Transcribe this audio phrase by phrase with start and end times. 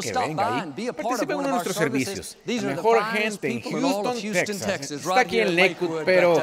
[0.00, 2.36] que venga ahí, participe en uno de nuestros servicios.
[2.44, 6.34] La mejor gente en Houston, Texas, está aquí en Lakewood, pero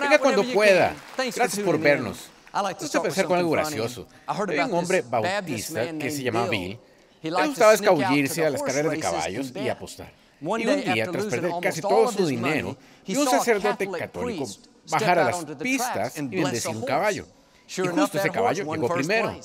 [0.00, 0.94] venga cuando pueda.
[1.16, 2.30] Gracias por vernos.
[2.54, 4.06] Me gusta empezar con algo gracioso.
[4.26, 6.78] Hay un hombre bautista que se llama Bill.
[7.22, 10.12] Le gustaba escabullirse a las carreras de caballos y apostar.
[10.40, 12.76] Y un día, tras perder casi todo su dinero,
[13.06, 14.46] vio un sacerdote católico
[14.90, 17.26] bajar a las pistas y bendecir un caballo.
[17.66, 19.40] Y justo ese caballo llegó primero.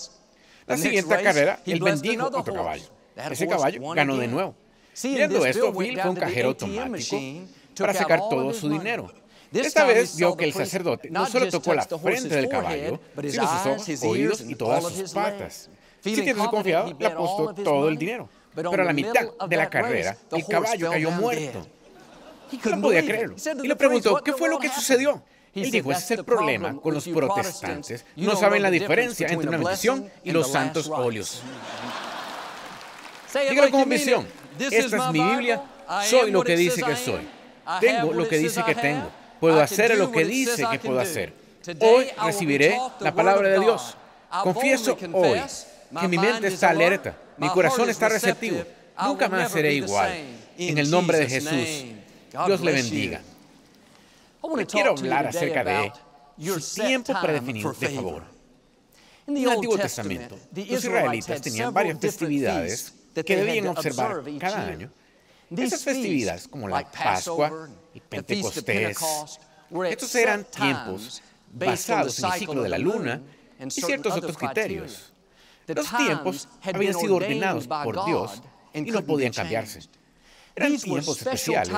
[0.68, 2.84] La siguiente carrera, él bendijo otro caballo.
[3.32, 4.56] Ese caballo ganó de nuevo.
[5.04, 7.18] Viendo esto, Bill fue un cajero automático
[7.78, 9.12] para sacar todo su dinero.
[9.52, 13.66] Esta vez vio que el sacerdote no solo tocó la frente del caballo, sino sus
[13.66, 15.70] ojos, oídos y todas sus patas.
[16.02, 18.30] Sintiéndose confiado, le apostó todo el dinero.
[18.56, 21.66] Pero a la mitad de la carrera, el caballo cayó muerto.
[22.66, 23.36] No podía creerlo.
[23.64, 25.22] Y le preguntó, ¿qué fue lo que sucedió?
[25.54, 28.06] Y dijo, ese es el problema con los protestantes.
[28.16, 31.42] No saben la diferencia entre una bendición y los santos óleos.
[33.34, 34.28] Dígalo como misión.
[34.60, 35.62] Esta es mi Biblia.
[36.10, 37.28] Soy lo que dice que soy.
[37.80, 39.10] Tengo lo que dice que tengo.
[39.40, 41.34] Puedo hacer lo que dice que puedo hacer.
[41.80, 43.96] Hoy recibiré la palabra de Dios.
[44.44, 45.42] Confieso hoy
[46.00, 48.64] que mi mente está alerta, mi corazón está receptivo.
[49.04, 50.12] Nunca más seré igual.
[50.58, 51.86] En el nombre de Jesús,
[52.46, 53.22] Dios le bendiga.
[54.68, 55.92] quiero hablar acerca de
[56.38, 58.24] su tiempo predefinido de favor.
[59.28, 64.92] En el Antiguo Testamento, los israelitas tenían varias festividades que debían observar cada año.
[65.56, 68.98] Esas festividades, como la Pascua y Pentecostés,
[69.90, 71.22] estos eran tiempos
[71.52, 73.22] basados en el ciclo de la luna
[73.60, 75.14] y ciertos otros criterios.
[75.68, 78.42] Los tiempos habían sido ordenados por Dios
[78.74, 79.82] y no podían cambiarse.
[80.56, 81.78] Eran tiempos especiales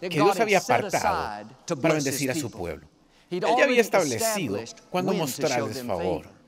[0.00, 1.48] que Dios había apartado
[1.80, 2.86] para bendecir a su pueblo.
[3.30, 4.58] Él ya había establecido
[4.90, 6.41] cuándo mostrarles favor.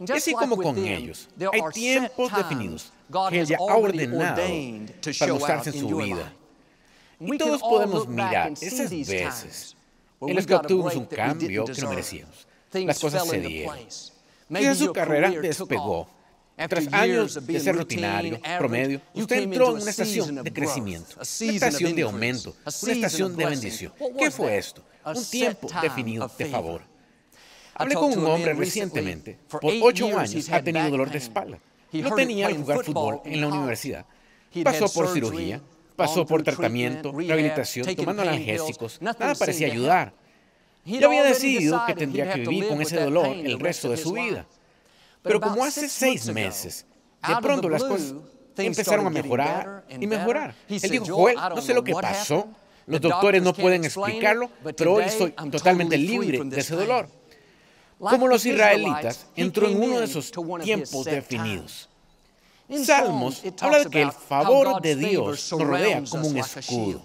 [0.00, 2.92] Y así como con ellos, hay tiempos definidos
[3.30, 4.36] que Él ya ha ordenado
[5.18, 6.32] para mostrarse en su vida.
[7.20, 9.76] Y todos podemos mirar esas veces
[10.20, 12.46] en las que obtuvimos un cambio que no merecíamos.
[12.72, 13.76] Las cosas se dieron.
[14.48, 16.08] Quizás su carrera despegó.
[16.68, 21.94] Tras años de ser rutinario, promedio, usted entró en una estación de crecimiento, una estación
[21.94, 23.92] de aumento, una estación de bendición.
[24.18, 24.82] ¿Qué fue esto?
[25.04, 26.82] Un tiempo definido de favor.
[27.78, 29.38] Hablé con un hombre recientemente.
[29.48, 31.58] Por ocho años ha tenido dolor de espalda.
[31.92, 34.04] No tenía que jugar fútbol en la universidad.
[34.64, 35.60] Pasó por cirugía,
[35.96, 39.00] pasó por tratamiento, rehabilitación, tomando analgésicos.
[39.00, 40.12] Nada parecía ayudar.
[40.84, 44.46] Ya había decidido que tendría que vivir con ese dolor el resto de su vida.
[45.22, 46.86] Pero como hace seis meses,
[47.26, 48.14] de pronto las cosas
[48.56, 50.54] empezaron a mejorar y mejorar.
[50.68, 52.48] Él dijo, Joel, no sé lo que pasó,
[52.86, 57.17] los doctores no pueden explicarlo, pero hoy estoy totalmente libre de ese dolor.
[57.98, 60.30] Como los israelitas, entró en uno de esos
[60.62, 61.88] tiempos definidos.
[62.84, 67.02] Salmos habla de que el favor de Dios nos rodea como un escudo.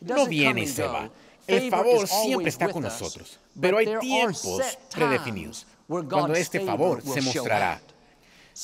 [0.00, 1.10] No viene y se va.
[1.46, 7.80] El favor siempre está con nosotros, pero hay tiempos predefinidos cuando este favor se mostrará.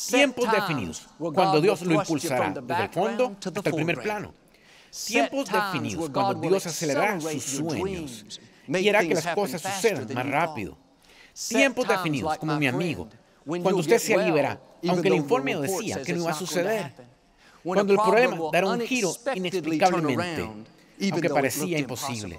[0.08, 4.34] Tiempos definidos, cuando Dios lo impulsará desde el fondo hasta el primer plano.
[5.06, 10.76] Tiempos definidos, cuando Dios acelerará sus sueños y hará que las cosas sucedan más rápido.
[11.48, 13.08] Tiempos definidos, como mi amigo,
[13.44, 16.92] cuando usted se libera, aunque el informe decía que no iba a suceder.
[17.64, 20.48] Cuando el problema dará un giro inexplicablemente,
[21.10, 22.38] aunque parecía imposible.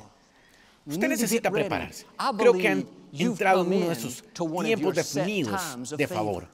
[0.86, 2.06] Usted necesita prepararse.
[2.38, 6.48] Creo que han entrado en uno de esos tiempos definidos de favor.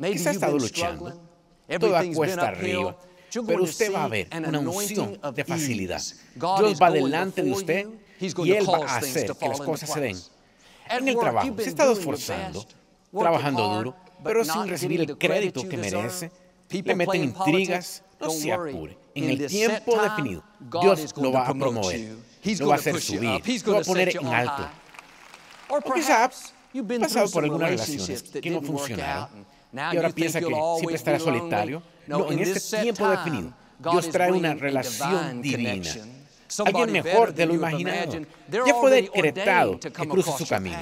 [0.00, 1.20] Quizá ha estado luchando,
[1.78, 2.96] toda cuesta arriba,
[3.46, 6.02] pero usted va a ver una unción de facilidad.
[6.34, 7.86] Dios va delante de usted
[8.18, 10.16] y Él va a hacer que las cosas se den.
[10.90, 12.66] En el trabajo, se ha estado esforzando,
[13.12, 16.30] trabajando duro, pero sin recibir el crédito que merece.
[16.70, 18.96] Le meten intrigas, no se apure.
[19.14, 20.44] En el tiempo definido,
[20.82, 22.16] Dios lo va a promover,
[22.58, 24.68] lo va a hacer subir, lo va a poner en alto.
[25.68, 30.46] O quizás has pasado por algunas relaciones que no funcionaron y ahora piensa que
[30.76, 31.82] siempre estará solitario.
[32.06, 35.90] No, en este tiempo definido, Dios trae una relación divina.
[36.64, 38.20] Alguien mejor de lo imaginado.
[38.48, 40.78] Ya fue decretado que cruce su camino.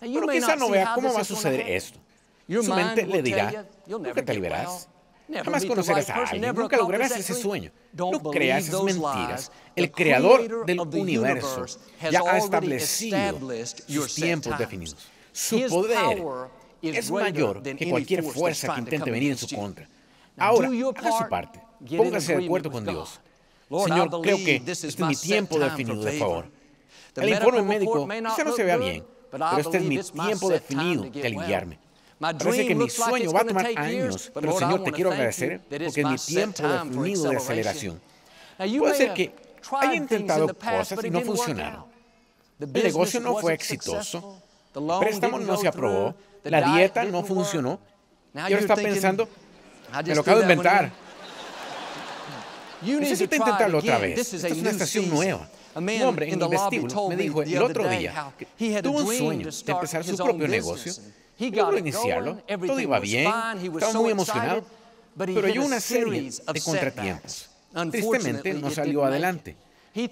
[0.00, 1.98] Pero quizá no vea cómo va a suceder esto.
[2.48, 4.88] Su mente le dirá, nunca te liberarás.
[5.44, 7.72] Jamás conocerás a alguien, nunca lograrás ese sueño.
[7.92, 9.50] No creas esas mentiras.
[9.74, 11.66] El creador del universo
[12.10, 13.38] ya ha establecido
[13.86, 14.96] sus tiempos definidos.
[15.32, 16.24] Su poder
[16.82, 19.88] es mayor que cualquier fuerza que intente venir en su contra.
[20.36, 21.60] Ahora, haga su parte.
[21.96, 23.20] Póngase de acuerdo con Dios.
[23.68, 26.46] Señor, creo que este es mi tiempo definido de favor.
[27.16, 31.26] El informe médico quizá no se vea bien, pero este es mi tiempo definido de
[31.26, 31.78] aliviarme.
[32.18, 36.06] Parece que mi sueño va a tomar años, pero Señor, te quiero agradecer porque es
[36.06, 38.00] mi tiempo definido de aceleración.
[38.78, 39.34] Puede ser que
[39.72, 41.84] haya intentado cosas y no funcionaron.
[42.58, 44.40] El negocio no fue exitoso,
[44.74, 46.14] el préstamo no se aprobó,
[46.44, 47.80] la dieta no funcionó,
[48.34, 49.28] y ahora está pensando,
[50.04, 51.05] me lo acabo de inventar.
[52.86, 54.32] Necesito intentarlo otra vez.
[54.32, 55.48] Esta es una estación nueva.
[55.74, 59.72] Un hombre en el vestíbulo me dijo el otro día que tuvo un sueño de
[59.72, 60.92] empezar su propio negocio.
[61.38, 63.30] Logró iniciarlo, todo iba bien,
[63.74, 64.64] estaba muy emocionado,
[65.16, 67.50] pero hay una serie de contratiempos.
[67.90, 69.56] Tristemente no salió adelante.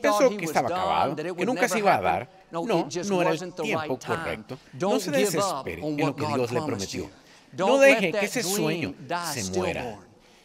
[0.00, 2.30] Pensó que estaba acabado, que nunca se iba a dar.
[2.50, 4.58] No, no era el tiempo correcto.
[4.78, 7.10] No se desespere en lo que Dios le prometió.
[7.56, 8.94] No deje que ese sueño
[9.32, 9.98] se muera.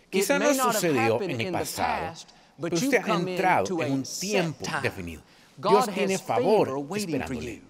[0.10, 2.14] Quizá no sucedió en el pasado,
[2.62, 5.22] pero usted ha entrado en un tiempo definido.
[5.58, 7.62] Dios tiene favor esperándole,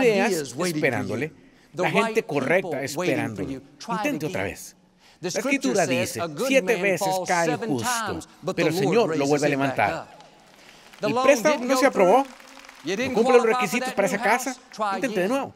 [0.00, 1.32] ideas esperándole,
[1.72, 3.60] la gente correcta esperándole.
[3.88, 4.76] Intente otra vez.
[5.20, 8.20] La escritura dice, siete veces cae el justo,
[8.54, 10.18] pero el Señor lo vuelve a levantar.
[11.00, 12.24] El préstamo no se aprobó,
[12.84, 14.56] no cumple los requisitos para esa casa,
[14.94, 15.54] intente de nuevo.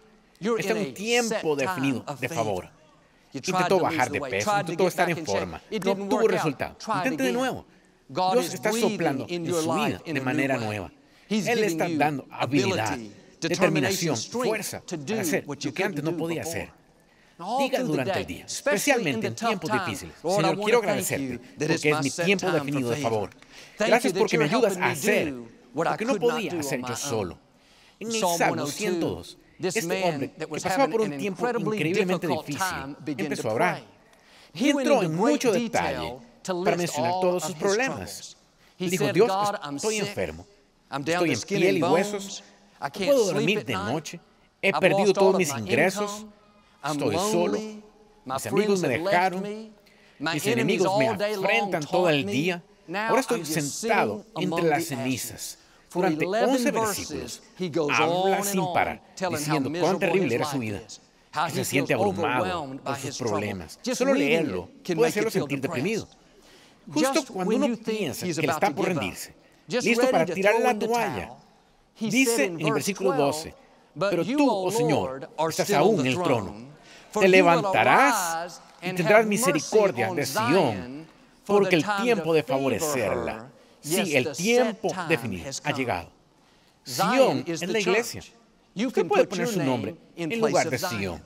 [0.58, 2.77] Está en un tiempo definido de favor.
[3.32, 6.76] Intentó bajar de peso, intentó estar en forma, no tuvo resultado.
[6.96, 7.66] Intente de nuevo.
[8.08, 10.90] Dios está soplando en su vida de manera nueva.
[11.28, 12.98] Él está dando habilidad,
[13.40, 16.70] determinación, fuerza para hacer lo que antes no podía hacer.
[17.58, 20.14] Diga durante el día, especialmente en tiempos difíciles.
[20.20, 23.30] Señor, quiero agradecerte porque es mi tiempo definido de favor.
[23.78, 25.34] Gracias porque me ayudas a hacer
[25.74, 27.38] lo que no podía hacer yo solo.
[28.00, 33.54] En el Salmo 102, este hombre que pasaba por un tiempo increíblemente difícil empezó a
[33.54, 33.82] orar.
[34.54, 36.16] Y entró en mucho detalle
[36.64, 38.36] para mencionar todos sus problemas.
[38.78, 39.30] Dijo, Dios,
[39.74, 40.46] estoy enfermo,
[40.90, 42.44] estoy en piel y huesos,
[42.80, 44.20] no puedo dormir de noche,
[44.62, 46.26] he perdido todos mis ingresos,
[46.88, 47.58] estoy solo,
[48.24, 49.72] mis amigos me dejaron,
[50.20, 52.62] mis enemigos me afrentan todo el día,
[53.08, 55.57] ahora estoy sentado entre las cenizas.
[55.92, 60.80] Durante 11 versículos habla sin parar, diciendo cuán terrible era su vida,
[61.46, 63.78] que se siente abrumado por sus problemas.
[63.94, 66.06] Solo leerlo puede hacerlo sentir deprimido.
[66.92, 69.34] Justo cuando uno piensa que le está por rendirse,
[69.68, 71.32] listo para tirar la toalla,
[71.98, 73.54] dice en el versículo 12,
[73.98, 76.54] pero tú, oh Señor, estás aún en el trono.
[77.12, 81.06] Te levantarás y tendrás misericordia de Sión,
[81.46, 83.50] porque el tiempo de favorecerla,
[83.80, 86.10] sí, el tiempo definido ha llegado.
[86.84, 88.22] Sión es la iglesia.
[88.74, 91.22] Usted puede poner su nombre en lugar de Sión.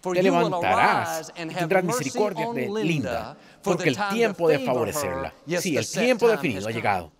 [0.00, 6.28] Te levantarás y tendrás misericordia de Linda, porque el tiempo de favorecerla, sí, el tiempo
[6.28, 7.12] definido ha llegado.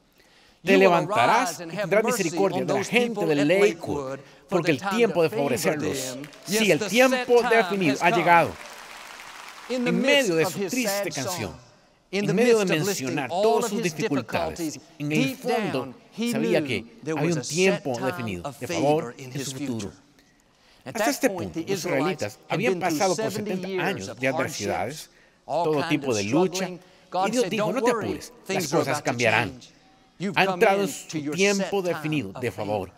[0.62, 6.18] Te levantarás y tendrás misericordia de la gente de Lakewood, porque el tiempo de favorecerlos,
[6.46, 8.50] sí, el tiempo definido ha llegado.
[9.68, 11.54] En medio de su triste canción,
[12.10, 15.94] en medio de mencionar todas sus dificultades, en el fondo
[16.30, 19.92] sabía que había un tiempo definido de favor en su futuro.
[20.84, 25.10] Hasta este punto, los israelitas habían pasado por 70 años de adversidades,
[25.46, 29.58] todo tipo de lucha, y Dios dijo, no te apures, las cosas cambiarán.
[30.36, 32.92] Ha entrado en su tiempo definido de favor.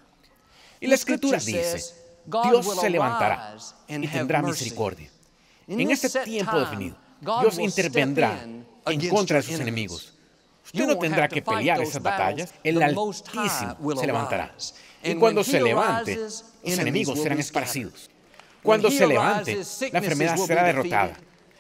[0.81, 1.95] Y la escritura dice,
[2.27, 3.57] Dios se levantará
[3.89, 5.09] y tendrá misericordia.
[5.67, 8.47] En este tiempo definido, Dios intervendrá
[8.87, 10.13] en contra de sus enemigos.
[10.65, 14.55] Usted no tendrá que pelear esas batallas, el Altísimo se levantará.
[15.03, 18.11] Y cuando se levante, los enemigos serán esparcidos.
[18.63, 19.61] Cuando se levante,
[19.93, 21.17] la enfermedad será derrotada.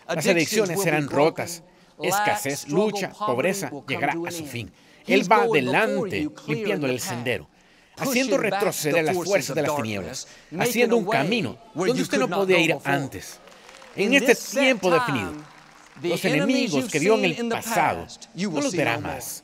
[0.09, 1.63] Las adicciones serán rotas.
[2.03, 4.71] Escasez, lucha, pobreza llegará a su fin.
[5.07, 7.49] Él va adelante, limpiando el sendero,
[7.97, 10.29] haciendo retroceder las fuerzas de las tinieblas,
[10.59, 13.39] haciendo un camino donde usted no podía ir antes.
[13.95, 15.33] En este tiempo definido,
[16.03, 19.43] los enemigos que vio en el pasado no los verá más.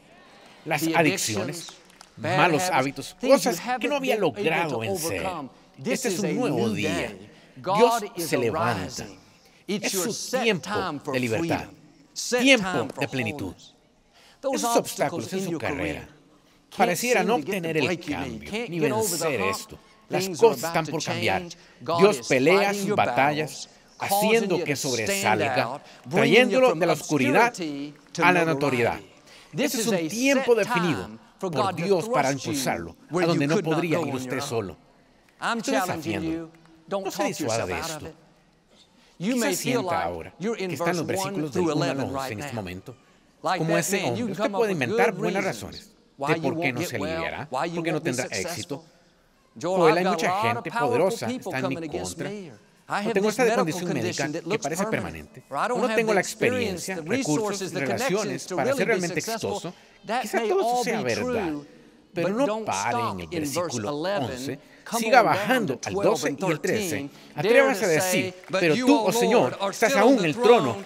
[0.65, 1.69] Las adicciones,
[2.17, 5.27] malos hábitos, cosas que no había logrado vencer.
[5.85, 7.17] Este es un nuevo día.
[7.57, 9.07] Dios se levanta.
[9.67, 11.67] Es su tiempo de libertad,
[12.41, 13.55] tiempo de plenitud.
[14.53, 16.09] Esos obstáculos en su carrera
[16.77, 19.79] parecieran no obtener el cambio ni vencer esto.
[20.09, 21.43] Las cosas están por cambiar.
[21.81, 23.69] Dios pelea sus batallas,
[24.03, 25.81] haciendo que sobresalga,
[26.11, 27.53] trayéndolo de la oscuridad
[28.23, 29.01] a la notoriedad.
[29.53, 34.41] Ese es un tiempo definido por Dios para impulsarlo a donde no podría ir usted
[34.41, 34.77] solo.
[35.57, 36.51] Estoy desafiando.
[36.89, 38.13] No se disuada de esto.
[39.19, 42.55] ¿Qué se sienta ahora que está en los versículos del 1 al 11 en este
[42.55, 42.97] momento?
[43.41, 47.83] Como ese hombre, usted puede inventar buenas razones de por qué no se aliviará, por
[47.83, 48.85] qué no tendrá éxito.
[49.61, 52.31] Joel, hay mucha gente poderosa está en mi contra.
[52.93, 58.47] O tengo esta condición médica que parece permanente, o no tengo la experiencia, recursos, relaciones
[58.47, 59.73] para ser realmente exitoso,
[60.21, 61.53] quizá todo eso sea verdad,
[62.13, 64.59] pero no pare en el versículo 11,
[64.99, 67.11] siga bajando al 12 y el 13.
[67.37, 70.77] Atrévase a decir, pero tú, oh Señor, estás aún en el trono,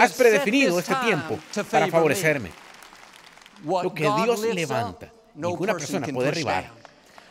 [0.00, 1.38] has predefinido este tiempo
[1.70, 2.50] para favorecerme.
[3.64, 6.70] Lo que Dios levanta, ninguna persona puede derribar.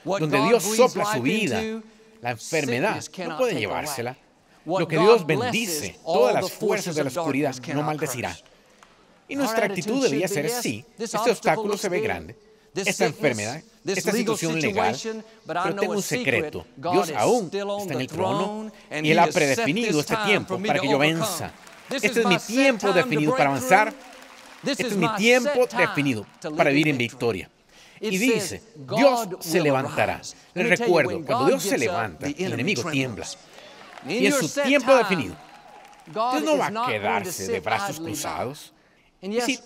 [0.03, 1.61] Donde Dios sopla su vida,
[2.21, 4.17] la enfermedad no puede llevársela.
[4.65, 8.35] Lo que Dios bendice, todas las fuerzas de la oscuridad no maldecirá.
[9.27, 12.35] Y nuestra actitud debería ser, sí, este obstáculo se ve grande,
[12.75, 14.95] esta enfermedad, esta situación legal,
[15.45, 16.65] pero tengo un secreto.
[16.75, 20.97] Dios aún está en el trono y Él ha predefinido este tiempo para que yo
[20.97, 21.51] venza.
[21.89, 23.93] Este es mi tiempo definido para avanzar.
[24.65, 26.25] Este es mi tiempo definido
[26.57, 27.49] para vivir en victoria.
[27.99, 30.21] Y dice, Dios se levantará.
[30.53, 33.25] Les recuerdo, cuando Dios se levanta, el enemigo tiembla.
[34.07, 35.35] Y en su tiempo definido,
[36.05, 38.73] Dios no va a quedarse de brazos cruzados.
[39.21, 39.59] Y sí,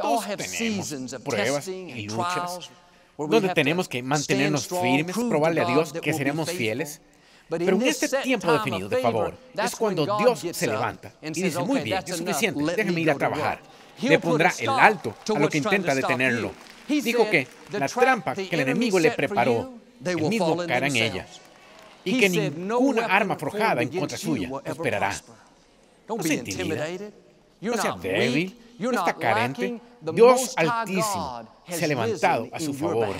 [0.00, 2.70] todos tenemos pruebas y luchas
[3.18, 7.00] donde tenemos que mantenernos firmes, probarle a Dios que seremos fieles.
[7.48, 11.80] Pero en este tiempo definido de favor es cuando Dios se levanta y dice, muy
[11.80, 13.60] bien, es suficiente, déjeme ir a trabajar.
[14.02, 16.52] Le pondrá el alto a lo que intenta detenerlo.
[16.88, 19.74] Dijo que la trampa que el enemigo le preparó,
[20.04, 21.26] el mismo caerá en ella.
[22.06, 25.12] Y que ninguna arma forjada en contra suya esperará.
[26.08, 27.12] No se intimide,
[27.60, 29.80] no sea débil, no está carente.
[30.00, 33.16] Dios Altísimo se ha levantado a su favor.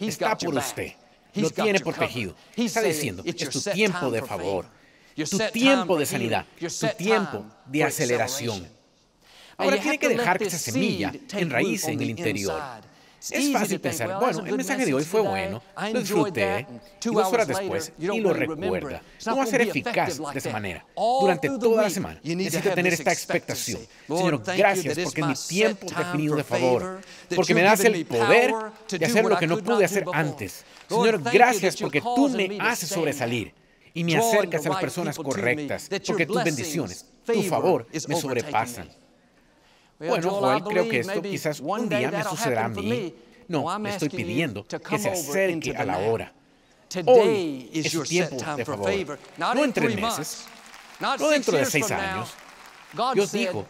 [0.00, 0.92] Está por usted.
[1.34, 2.34] Lo tiene protegido.
[2.56, 4.66] Está diciendo, es tu tiempo de favor,
[5.30, 8.68] tu tiempo de sanidad, tu tiempo de aceleración.
[9.56, 12.60] Ahora tiene que dejar que esa semilla enraíce en el interior.
[13.30, 15.62] Es fácil pensar, bueno, el mensaje de hoy fue bueno,
[15.92, 16.66] lo disfruté,
[17.04, 19.00] y dos horas después, y lo recuerda.
[19.26, 20.84] No va a ser eficaz de esa manera.
[20.96, 23.80] Durante toda la semana, necesito tener esta expectación.
[24.08, 27.00] Señor, gracias porque es mi tiempo definido de favor,
[27.34, 28.54] porque me das el poder
[28.88, 30.64] de hacer lo que no pude hacer antes.
[30.88, 33.54] Señor, gracias porque tú me haces sobresalir
[33.94, 39.01] y me acercas a las personas correctas, porque tus bendiciones, tu favor, me sobrepasan.
[40.08, 43.14] Bueno, Joel, creo que esto quizás un día me sucederá a mí.
[43.48, 46.32] No, me estoy pidiendo que se acerque a la hora.
[47.06, 49.18] Hoy es su tiempo de favor.
[49.36, 50.44] No en tres meses,
[51.00, 52.32] no dentro de seis años.
[53.14, 53.66] Dios dijo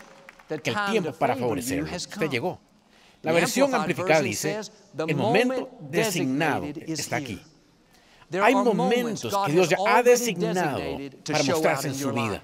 [0.49, 2.61] que el tiempo para favorecerlo usted llegó.
[3.23, 4.61] La versión amplificada dice,
[5.07, 7.41] el momento designado está aquí.
[8.41, 10.81] Hay momentos que Dios ya ha designado
[11.25, 12.43] para mostrarse en su vida.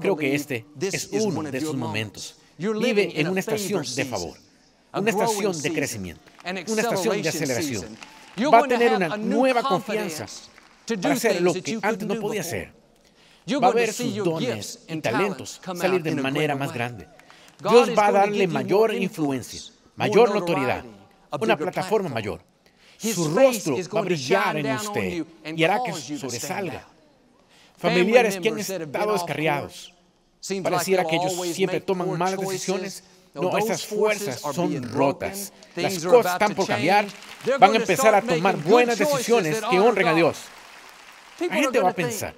[0.00, 4.38] Creo que este es uno de esos momentos vive en una estación de favor,
[4.92, 7.98] una estación de crecimiento, una estación de aceleración.
[8.52, 10.26] Va a tener una nueva confianza
[11.00, 12.72] para hacer lo que antes no podía hacer.
[13.62, 17.08] Va a ver sus dones y talentos salir de manera más grande.
[17.60, 19.60] Dios va a darle mayor influencia,
[19.96, 20.84] mayor notoriedad,
[21.40, 22.40] una plataforma mayor.
[22.98, 26.86] Su rostro va a brillar en usted y hará que sobresalga.
[27.76, 29.92] Familiares que han estado descarriados,
[30.62, 33.04] Pareciera que ellos siempre toman malas decisiones.
[33.34, 35.52] No, esas fuerzas son rotas.
[35.74, 37.06] Las cosas están por cambiar.
[37.58, 40.36] Van a empezar a tomar buenas decisiones que honren a Dios.
[41.40, 42.34] La gente va a pensar,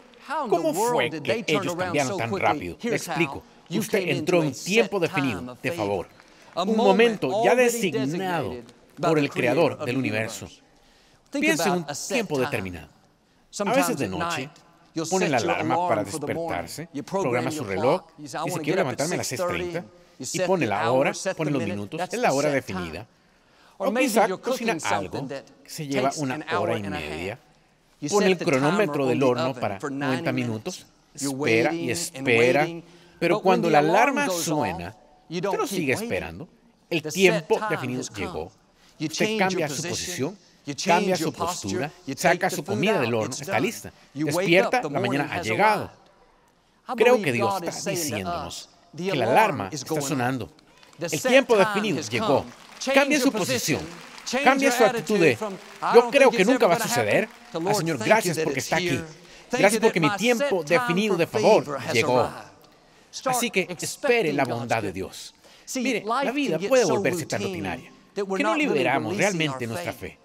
[0.49, 2.77] ¿cómo fue que ellos cambiaron tan rápido?
[2.81, 3.43] Le explico.
[3.71, 6.07] Usted entró en tiempo definido, de favor.
[6.55, 8.55] Un momento ya designado
[9.01, 10.47] por el creador del universo.
[11.33, 12.89] Piensa en un tiempo determinado.
[13.59, 14.49] A veces de noche,
[15.11, 19.85] pone la alarma para despertarse, programa su reloj, dice quiero levantarme a las 6.30
[20.19, 23.07] y pone la hora, pone los minutos, es la hora definida.
[23.77, 27.39] O quizá cocina algo que se lleva una hora y media,
[28.09, 32.69] pone el cronómetro del horno para 90 minutos, espera y espera,
[33.19, 34.97] pero cuando la alarma suena,
[35.29, 36.49] usted no sigue esperando,
[36.89, 38.53] el tiempo definido llegó,
[39.01, 40.39] usted cambia su posición,
[40.73, 43.93] cambia su postura, saca su comida del horno, está lista.
[44.15, 45.91] Despierta, la mañana ha llegado.
[46.97, 50.51] Creo que Dios está diciéndonos que la alarma está sonando.
[50.99, 52.45] El tiempo definido llegó.
[52.95, 53.81] Cambia su posición.
[54.43, 55.37] Cambia su actitud de,
[55.95, 57.29] yo creo que nunca va a suceder.
[57.53, 59.01] Al Señor, gracias porque está aquí.
[59.51, 62.31] Gracias porque mi tiempo definido de favor llegó.
[63.27, 65.35] Así que espere la bondad de Dios.
[65.77, 70.19] Mire, la vida puede volverse tan rutinaria que no liberamos realmente nuestra fe.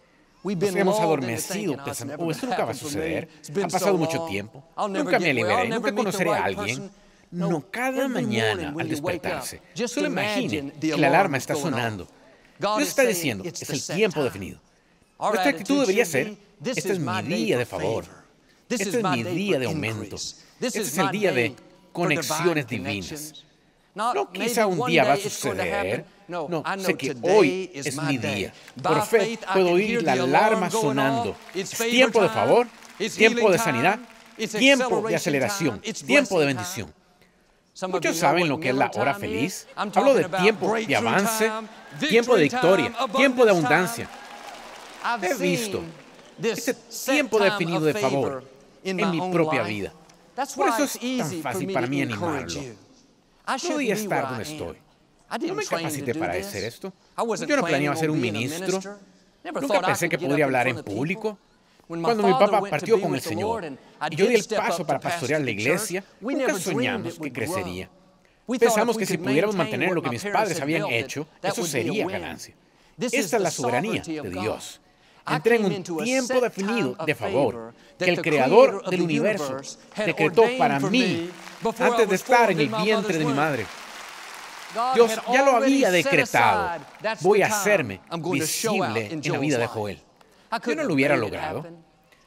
[0.43, 3.27] Nos hemos adormecido pensando, oh, esto nunca va a suceder.
[3.63, 4.63] Ha pasado mucho tiempo.
[4.89, 6.89] Nunca me liberaré, nunca conoceré a alguien.
[7.31, 12.07] No, cada mañana al despertarse, solo imagine que la alarma está sonando.
[12.57, 14.59] Dios está diciendo, es el tiempo definido.
[15.19, 18.05] Nuestra actitud debería ser, este es mi día de favor.
[18.69, 20.15] Este es mi día de aumento.
[20.15, 21.55] Este es el día de
[21.91, 23.45] conexiones divinas.
[23.95, 26.05] No, quizá un día va a suceder.
[26.29, 28.53] No, sé que hoy es mi día.
[28.81, 31.35] Por fe puedo oír la alarma sonando.
[31.55, 32.67] Es tiempo de favor,
[33.15, 33.99] tiempo de sanidad,
[34.57, 36.93] tiempo de aceleración, tiempo de bendición.
[37.87, 39.67] Muchos saben lo que es la hora feliz.
[39.75, 41.51] Hablo de tiempo de avance,
[41.99, 44.09] tiempo de victoria, tiempo de abundancia.
[45.21, 45.81] He visto
[46.41, 48.43] ese tiempo definido de favor
[48.83, 49.93] en mi propia vida.
[50.55, 52.61] Por eso es tan fácil para mí animarlo.
[53.47, 54.77] No podía estar donde estoy.
[55.37, 56.91] No me capacité para hacer esto.
[57.47, 58.79] Yo no planeaba ser un ministro.
[59.43, 61.37] Nunca pensé que podría hablar en público.
[61.87, 63.65] Cuando mi papá partió con el Señor
[64.11, 67.89] y yo di el paso para pastorear la iglesia, nunca soñamos que crecería.
[68.59, 72.55] Pensamos que si pudiéramos mantener lo que mis padres habían hecho, eso sería ganancia.
[72.99, 74.81] Esta es la soberanía de Dios.
[75.27, 79.57] Entré en un tiempo definido de favor que el Creador del universo
[79.95, 81.29] decretó para mí
[81.79, 83.65] antes de estar en el vientre de mi madre.
[84.93, 86.79] Dios ya lo había decretado.
[87.21, 90.01] Voy a hacerme visible en la vida de Joel.
[90.65, 91.65] Yo no lo hubiera logrado.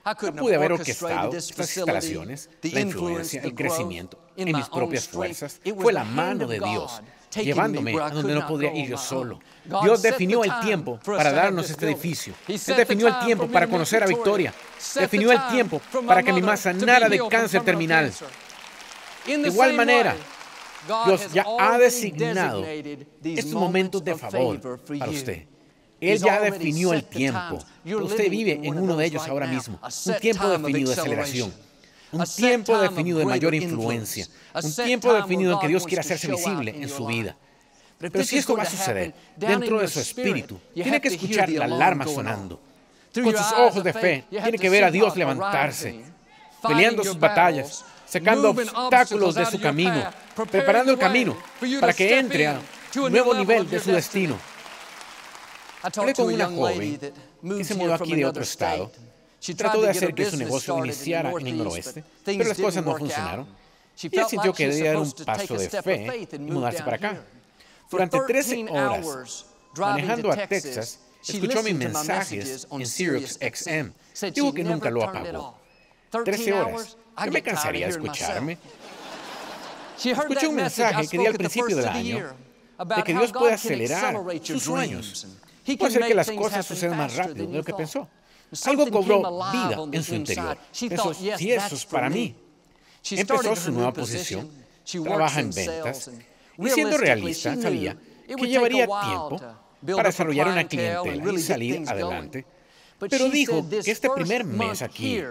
[0.04, 5.60] No pude haber orquestado estas instalaciones, la influencia, el crecimiento en mis propias fuerzas.
[5.78, 7.02] Fue la mano de Dios
[7.40, 9.38] llevándome a donde no podría ir yo solo.
[9.82, 12.34] Dios definió el tiempo para darnos este edificio.
[12.48, 14.52] Él definió el tiempo para conocer a Victoria.
[14.94, 18.12] Definió el tiempo para que mi mamá sanara de cáncer terminal.
[19.24, 20.16] De igual manera,
[20.86, 25.46] Dios ya ha designado estos momentos de favor para usted.
[26.00, 27.58] Él ya definió el tiempo.
[27.84, 29.78] Usted vive en uno de ellos ahora mismo.
[30.06, 31.52] Un tiempo definido de aceleración.
[32.10, 34.26] Un tiempo definido de mayor influencia.
[34.54, 37.36] Un tiempo definido en que Dios quiere hacerse visible en su vida.
[37.98, 42.04] Pero si esto va a suceder dentro de su espíritu, tiene que escuchar la alarma
[42.04, 42.60] sonando.
[43.14, 46.00] Con sus ojos de fe, tiene que ver a Dios levantarse,
[46.66, 50.10] peleando sus batallas, sacando obstáculos de su camino,
[50.50, 51.36] preparando el camino
[51.80, 52.60] para que entre a
[52.96, 54.38] un nuevo nivel de su destino.
[55.82, 57.00] Hablé con una joven
[57.56, 58.92] que se mudó aquí de otro estado.
[59.56, 63.46] Trató de hacer que su negocio iniciara en el noroeste, pero las cosas no funcionaron.
[64.02, 67.24] Ella sintió que debía dar un paso de fe y mudarse para acá.
[67.90, 69.46] Durante 13 horas,
[69.76, 73.92] manejando a Texas, escuchó mis mensajes en Sirius XM.
[74.32, 75.61] Digo que nunca lo apagó.
[76.12, 76.96] 13 horas.
[77.24, 78.58] Yo me cansaría de escucharme.
[80.04, 82.34] Escuché un mensaje que di al principio del año
[82.96, 85.26] de que Dios puede acelerar sus sueños.
[85.78, 88.08] Puede ser que las cosas sucedan más rápido de lo que pensó.
[88.66, 89.22] Algo cobró
[89.52, 90.58] vida en su interior.
[90.88, 92.34] Pensó, si eso es para mí.
[93.10, 94.50] Empezó su nueva posición,
[94.84, 96.10] trabaja en ventas
[96.58, 97.96] y siendo realista sabía
[98.26, 99.40] que llevaría tiempo
[99.96, 102.44] para desarrollar una clientela y salir adelante.
[102.98, 105.22] Pero dijo que este primer mes aquí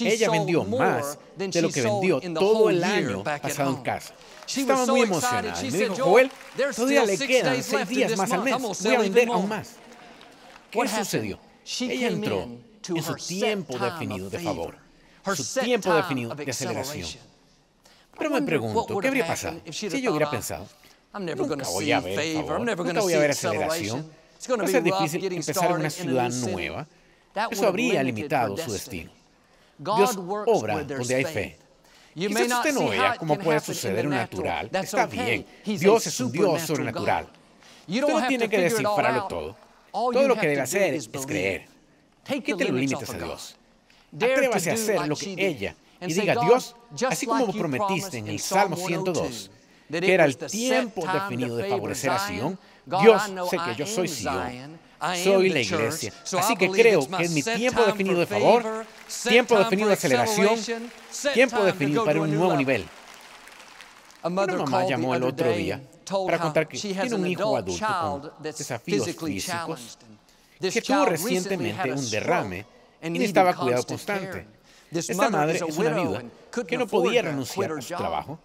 [0.00, 4.14] ella vendió más de lo que vendió todo el año pasado en casa.
[4.46, 5.62] Estaba muy emocionada.
[5.62, 6.30] Me dijo, Joel,
[6.74, 8.56] todavía le quedan seis días más al mes.
[8.60, 9.76] Voy a vender aún más.
[10.70, 11.38] ¿Qué sucedió?
[11.80, 12.48] Ella entró
[12.88, 14.76] en su tiempo definido de favor,
[15.34, 17.08] su tiempo definido de aceleración.
[18.18, 20.66] Pero me pregunto, ¿qué habría pasado si yo hubiera pensado,
[21.14, 24.10] nunca voy a ver favor, nunca voy a ver aceleración,
[24.58, 26.86] va a ser difícil empezar en una ciudad nueva?
[27.50, 29.21] Eso habría limitado su destino.
[29.82, 31.58] Dios obra donde hay fe.
[32.14, 34.70] Quizás usted no vea cómo puede suceder un natural.
[34.72, 35.46] Está bien.
[35.64, 37.28] Dios es un Dios sobrenatural.
[37.88, 39.56] Usted no tiene que descifrarlo todo.
[39.92, 41.66] Todo lo que debe hacer es creer.
[42.24, 43.56] Quite los límites a Dios.
[44.14, 46.76] Atrévase a hacer lo que ella y diga, Dios,
[47.08, 49.50] así como prometiste en el Salmo 102,
[49.88, 54.78] que era el tiempo definido de favorecer a Sion, Dios, sé que yo soy Sion,
[55.22, 56.12] soy la iglesia.
[56.38, 58.84] Así que creo que es mi tiempo definido de favor,
[59.22, 60.58] tiempo definido de aceleración,
[61.34, 62.86] tiempo definido para un nuevo nivel.
[64.22, 65.82] Una mamá llamó el otro día
[66.26, 69.98] para contar que tiene un hijo adulto con desafíos físicos.
[70.60, 72.66] que tuvo recientemente un derrame
[73.02, 74.46] y necesitaba cuidado constante.
[74.92, 76.22] Esta madre es una viuda
[76.66, 78.38] que no podía renunciar a su trabajo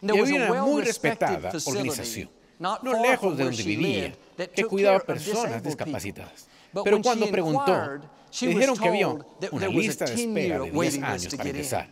[0.00, 4.14] y había una muy respetada organización, no lejos de donde vivía,
[4.54, 6.46] que cuidaba a personas discapacitadas.
[6.84, 8.00] Pero cuando preguntó,
[8.40, 11.88] le dijeron que había una lista de espera de 10 años para empezar.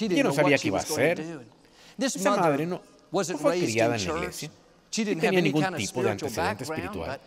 [0.00, 1.46] Ella no sabía qué iba a hacer.
[1.98, 7.20] Esta madre no, fue criada en la iglesia, no tenía ningún tipo de antecedente espiritual.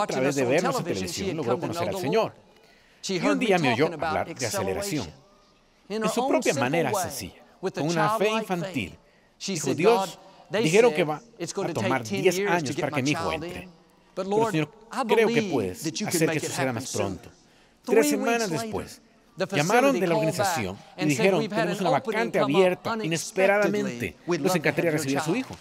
[0.00, 2.32] A través de vernos en televisión logró conocer al Señor.
[3.08, 5.08] Y un día me oyó hablar de aceleración.
[5.88, 8.98] En su propia manera sencilla, con una fe infantil,
[9.46, 10.18] dijo, Dios,
[10.50, 13.68] dijeron que va a tomar 10 años para que mi hijo entre.
[14.14, 14.70] Pero Señor,
[15.08, 17.30] creo que puedes hacer que suceda más pronto.
[17.84, 19.00] Tres semanas después,
[19.36, 24.16] Llamaron de la organización y dijeron, tenemos una vacante abierta inesperadamente.
[24.26, 25.56] Nos encantaría recibir a su hijo.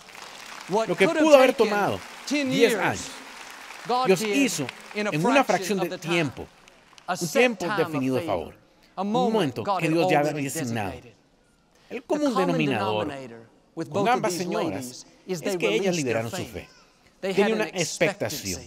[0.88, 3.12] Lo que pudo haber tomado 10 años,
[4.06, 6.48] Dios hizo en una fracción de tiempo,
[7.08, 8.56] un tiempo definido de favor,
[8.98, 10.94] un momento que Dios ya había designado.
[11.90, 13.12] El común denominador
[13.90, 16.68] con ambas señoras es que ellas liberaron su fe.
[17.20, 18.62] Tenían una expectación.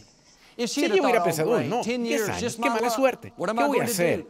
[0.56, 4.26] Si ella hubiera pensado, no, 10 años, qué mala suerte, ¿qué voy a hacer?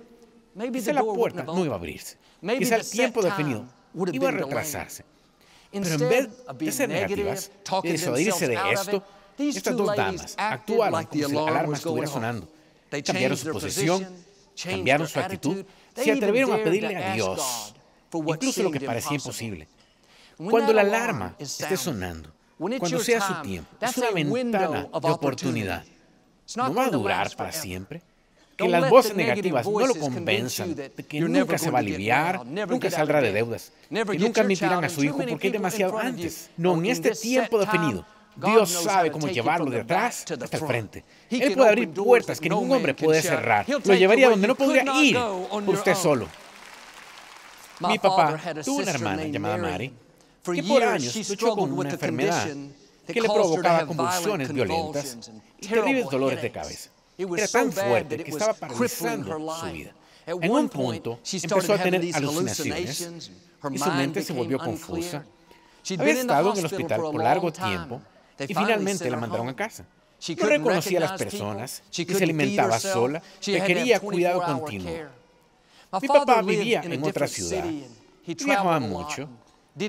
[0.72, 2.16] Quizá la puerta no iba a abrirse.
[2.58, 3.66] Quizá el tiempo definido
[4.12, 5.04] iba a retrasarse.
[5.70, 7.50] Pero en vez de ser negativas,
[7.82, 9.02] de disuadirse de esto,
[9.38, 12.48] estas dos damas actuaron como si la alarma estuviera sonando.
[13.04, 14.06] Cambiaron su posición,
[14.62, 17.74] cambiaron su actitud, se atrevieron a pedirle a Dios,
[18.12, 19.68] incluso lo que parecía imposible.
[20.36, 25.84] Cuando la alarma esté sonando, cuando sea su tiempo, es una ventana de oportunidad.
[26.56, 28.02] No va a durar para siempre.
[28.56, 30.74] Que las voces negativas no lo convenzan.
[30.74, 34.88] de que nunca se va a aliviar, nunca saldrá de deudas, que nunca admitirán a
[34.88, 36.50] su hijo porque hay demasiado antes.
[36.56, 41.04] No, en este tiempo definido, Dios sabe cómo llevarlo de atrás hasta el frente.
[41.30, 43.66] Él puede abrir puertas que ningún hombre puede cerrar.
[43.68, 45.18] Lo llevaría donde no podría ir
[45.66, 46.28] usted solo.
[47.80, 49.92] Mi papá tuvo una hermana llamada Mary
[50.52, 52.48] que por años luchó con una enfermedad
[53.06, 55.18] que le provocaba convulsiones violentas
[55.60, 56.90] y terribles dolores de cabeza.
[57.16, 59.92] Era tan fuerte que estaba paralizando su vida.
[60.26, 63.30] En un punto empezó a tener alucinaciones
[63.70, 65.24] y su mente se volvió confusa.
[65.98, 68.00] Había estado en el hospital por largo tiempo
[68.38, 69.84] y finalmente la mandaron a casa.
[70.40, 74.92] No reconocía a las personas, que se alimentaba sola, que quería cuidado continuo.
[76.00, 77.64] Mi papá vivía en otra ciudad,
[78.26, 79.28] viajaba mucho,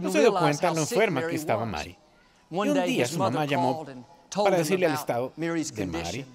[0.02, 1.98] no se dio cuenta de lo enferma que estaba Mary.
[2.52, 3.86] Y un día su mamá llamó
[4.44, 6.26] para decirle al estado de Mary.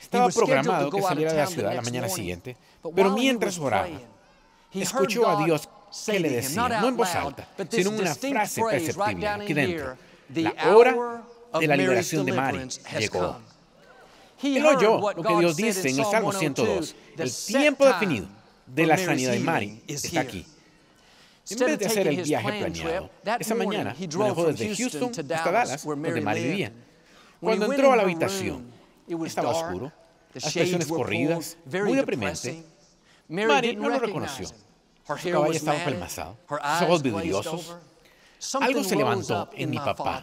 [0.00, 2.56] Estaba programado que saliera de la ciudad la mañana siguiente,
[2.94, 3.88] pero mientras oraba,
[4.72, 5.68] escuchó a Dios
[6.06, 9.96] que le decía, no en voz alta, sino en una frase perceptible aquí dentro.
[10.34, 11.22] La hora
[11.58, 13.36] de la liberación de Mary llegó.
[14.42, 16.94] Él oyó lo que Dios dice en el Salmo 102.
[17.16, 18.26] El tiempo definido
[18.66, 20.46] de la sanidad de Mary está aquí.
[21.50, 26.20] En vez de hacer el viaje planeado, esa mañana manejó desde Houston hasta Dallas, donde
[26.20, 26.72] Mary vivía.
[27.40, 28.70] Cuando entró a la habitación,
[29.26, 29.92] estaba oscuro,
[30.34, 32.64] las presiones corridas, muy deprimente.
[33.28, 34.48] Mary no lo reconoció.
[34.48, 37.76] Su caballo estaba pelmazado, sus ojos vidriosos.
[38.60, 40.22] Algo se levantó en mi papá.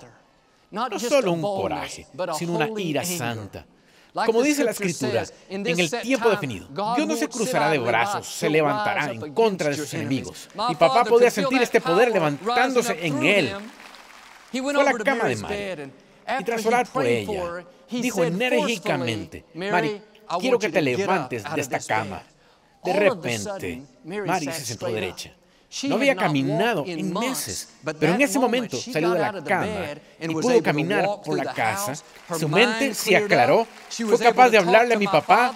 [0.72, 3.66] No solo un coraje, sino una ira santa.
[4.14, 8.50] Como dice la Escritura, en el tiempo definido, Dios no se cruzará de brazos, se
[8.50, 10.50] levantará en contra de sus enemigos.
[10.68, 13.54] Mi papá podía sentir este poder levantándose en él.
[14.52, 15.92] Fue a la cama de Mary
[16.40, 20.02] y tras orar por ella, dijo enérgicamente, Mary,
[20.40, 22.24] quiero que te levantes de esta cama.
[22.84, 25.34] De repente, Mary se sentó derecha.
[25.84, 29.68] No había caminado en meses, pero en ese momento salió de la cama
[30.20, 31.94] y pudo caminar por la casa.
[32.40, 35.54] Su mente se aclaró, fue capaz de hablarle a mi papá.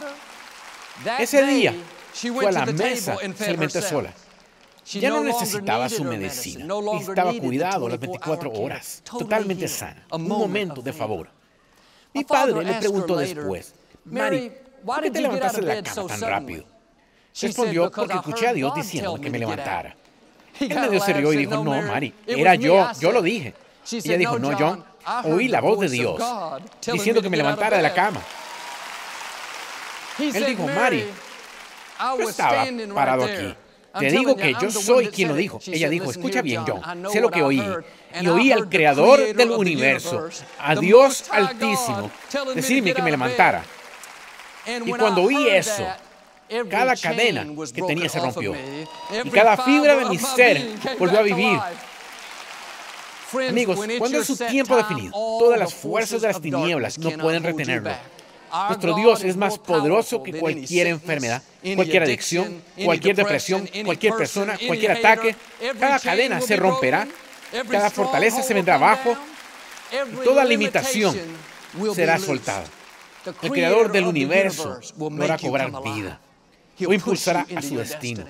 [1.17, 1.73] Ese día
[2.13, 4.13] fue a la mesa simplemente sola.
[4.85, 6.67] Ya no necesitaba su medicina,
[6.99, 11.29] estaba cuidado las 24 horas, totalmente sana, un momento de favor.
[12.13, 13.73] Mi padre le preguntó después,
[14.05, 14.51] Mary,
[14.85, 16.65] ¿por qué te levantaste de la cama tan rápido?
[17.41, 19.95] Respondió porque escuché a Dios diciendo que me levantara.
[20.59, 23.53] Él medio se rió y dijo, no, Mari, era yo, yo lo dije.
[23.91, 24.83] Ella dijo, no, John,
[25.25, 26.21] oí la voz de Dios
[26.91, 28.21] diciendo que me levantara de la cama.
[30.19, 31.05] Él dijo, Mari,
[32.19, 33.55] yo estaba parado aquí.
[33.99, 35.59] Te digo que yo soy quien lo dijo.
[35.67, 37.63] Ella dijo, escucha bien, John, sé lo que oí.
[38.21, 42.09] Y oí al Creador del universo, a Dios Altísimo,
[42.55, 43.63] decirme que me levantara.
[44.85, 45.85] Y cuando oí eso,
[46.69, 48.53] cada cadena que tenía se rompió.
[49.23, 50.67] Y cada fibra de mi ser
[50.99, 51.59] volvió a vivir.
[53.49, 57.91] Amigos, cuando es su tiempo definido, todas las fuerzas de las tinieblas no pueden retenerlo.
[58.67, 61.41] Nuestro Dios es más poderoso que cualquier enfermedad,
[61.75, 65.35] cualquier adicción, cualquier depresión, cualquier persona, cualquier ataque.
[65.79, 67.07] Cada cadena se romperá,
[67.69, 69.15] cada fortaleza se vendrá abajo,
[69.91, 71.17] y toda limitación
[71.95, 72.65] será soltada.
[73.41, 74.79] El creador del universo
[75.29, 76.19] a cobrar vida
[76.85, 78.25] o impulsará a su destino.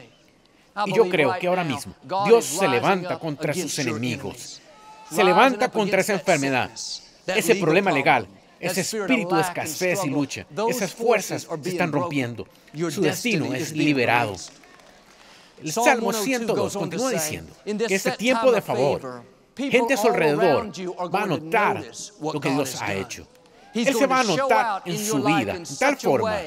[0.86, 1.94] Y yo creo que ahora mismo
[2.26, 4.62] Dios se levanta contra sus enemigos.
[5.12, 6.72] Se levanta contra esa enfermedad,
[7.28, 8.28] ese problema legal,
[8.60, 10.46] ese espíritu de escasez y lucha.
[10.68, 12.48] Esas fuerzas se están rompiendo.
[12.90, 14.36] Su destino es liberado.
[15.62, 19.24] El Salmo 102 continúa diciendo que este tiempo de favor,
[19.56, 20.72] gente a su alrededor
[21.14, 21.84] va a notar
[22.22, 23.28] lo que Dios ha hecho.
[23.74, 26.40] Él se va a notar en su vida de tal forma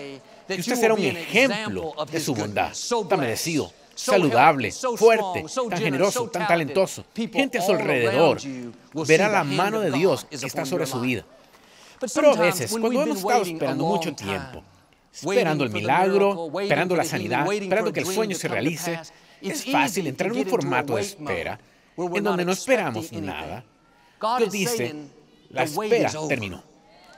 [0.47, 2.73] que usted será un ejemplo de su bondad,
[3.09, 7.05] tan merecido, saludable, fuerte, tan generoso, tan talentoso.
[7.15, 8.39] Gente a su alrededor
[9.07, 11.25] verá la mano de Dios que está sobre su vida.
[12.15, 14.63] Pero a veces, cuando hemos estado esperando mucho tiempo,
[15.13, 19.01] esperando el milagro, esperando la sanidad, esperando que el sueño se realice,
[19.41, 21.59] es fácil entrar en un formato de espera
[21.97, 23.65] en donde no esperamos nada.
[24.39, 24.95] Dios dice,
[25.51, 26.63] la espera terminó.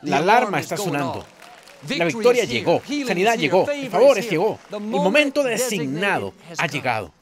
[0.03, 1.25] La alarma está sonando.
[1.97, 4.59] La victoria llegó, sanidad llegó, el favores llegó.
[4.73, 7.13] El momento designado ha llegado.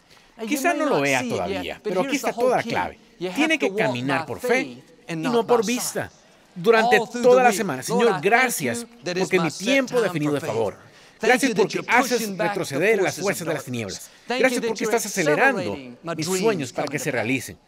[0.46, 2.98] Quizá no lo vea todavía, pero aquí está toda la clave.
[3.18, 6.10] Tiene que caminar por fe y no por vista.
[6.54, 10.76] Durante toda la semana, Señor, gracias porque mi tiempo definido de favor.
[11.20, 14.10] Gracias porque haces retroceder las fuerzas de las tinieblas.
[14.28, 17.58] Gracias porque estás acelerando mis sueños para que se realicen.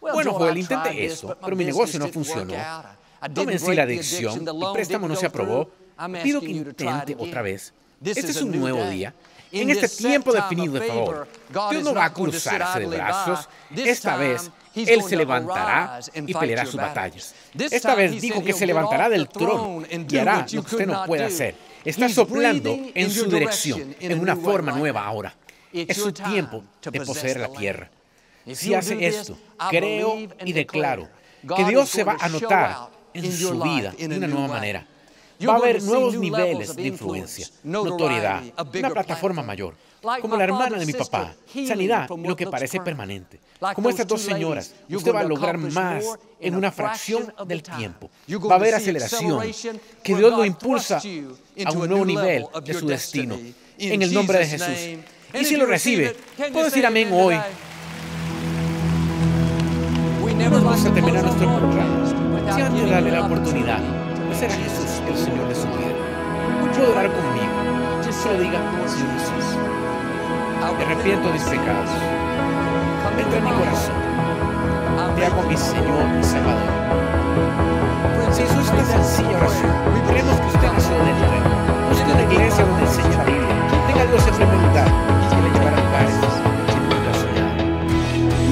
[0.00, 2.54] Bueno, Joel, intenté eso, pero mi negocio no funcionó.
[3.34, 5.70] No vencí la adicción, el préstamo no se aprobó.
[6.22, 7.72] Pido que intente otra vez.
[8.04, 9.14] Este es un nuevo día.
[9.50, 11.28] En este tiempo definido de favor,
[11.70, 13.48] Dios no va a cruzarse de brazos.
[13.74, 17.34] Esta vez, Él se levantará y peleará sus batallas.
[17.58, 21.24] Esta vez dijo que se levantará del trono y hará lo que usted no puede
[21.24, 21.54] hacer.
[21.84, 25.34] Está soplando en su dirección, en una forma nueva ahora.
[25.72, 27.90] Es su tiempo de poseer la tierra.
[28.52, 29.36] Si hace esto,
[29.70, 31.08] creo y declaro
[31.56, 34.86] que Dios se va a notar en su vida de una nueva manera.
[35.46, 38.42] Va a haber nuevos niveles de influencia, notoriedad,
[38.74, 39.74] una plataforma mayor.
[40.20, 41.34] Como la hermana de mi papá,
[41.66, 43.40] sanidad lo que parece permanente.
[43.74, 46.04] Como estas dos señoras, usted va a lograr más
[46.40, 48.10] en una fracción del tiempo.
[48.48, 49.40] Va a haber aceleración,
[50.02, 51.00] que Dios lo impulsa
[51.64, 53.38] a un nuevo nivel de su destino.
[53.78, 55.04] En el nombre de Jesús.
[55.34, 56.16] Y si lo recibe,
[56.52, 57.36] puedo decir amén hoy.
[60.38, 62.54] Nos vamos a terminar nuestro programa.
[62.54, 64.07] Si antes de darle la oportunidad
[64.38, 65.98] ser Jesús el Señor de su vida,
[66.72, 67.58] puedo orar conmigo.
[68.22, 69.58] Solo diga, Señor Jesús,
[70.78, 71.90] me arrepiento de mis pecados.
[73.18, 73.94] Entra en mi corazón.
[75.16, 76.70] Te hago mi Señor y Salvador.
[78.30, 79.72] Si eso es una sencilla oración,
[80.06, 81.50] queremos que usted nació de nuevo.
[81.90, 83.54] Busque una iglesia donde enseñe la Biblia.
[83.88, 84.88] Tenga a Dios en primer lugar
[85.30, 86.14] y le llevará lugares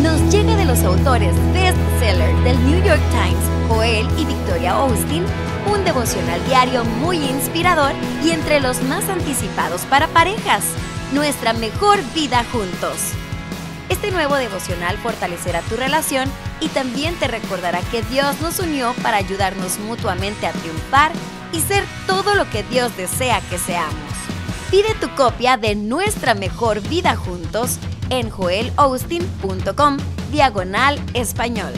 [0.02, 5.24] Nos llega de los autores bestseller del New York Times, Joel y Victoria Austin,
[5.66, 7.92] un devocional diario muy inspirador
[8.24, 10.64] y entre los más anticipados para parejas.
[11.12, 13.12] Nuestra mejor vida juntos.
[13.88, 16.28] Este nuevo devocional fortalecerá tu relación
[16.60, 21.12] y también te recordará que Dios nos unió para ayudarnos mutuamente a triunfar
[21.52, 23.94] y ser todo lo que Dios desea que seamos.
[24.70, 27.78] Pide tu copia de Nuestra Mejor Vida Juntos
[28.10, 29.98] en joelaustin.com
[30.32, 31.72] diagonal español.